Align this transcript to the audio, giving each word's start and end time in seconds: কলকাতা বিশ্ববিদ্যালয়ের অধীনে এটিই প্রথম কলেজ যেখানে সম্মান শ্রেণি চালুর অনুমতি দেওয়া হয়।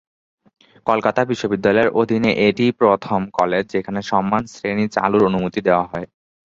কলকাতা 0.87 1.21
বিশ্ববিদ্যালয়ের 1.31 1.93
অধীনে 2.01 2.31
এটিই 2.47 2.71
প্রথম 2.81 3.19
কলেজ 3.37 3.63
যেখানে 3.73 3.99
সম্মান 4.11 4.43
শ্রেণি 4.53 4.85
চালুর 4.95 5.27
অনুমতি 5.29 5.59
দেওয়া 5.67 5.85
হয়। 5.91 6.07